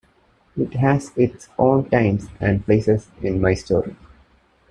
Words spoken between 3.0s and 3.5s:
in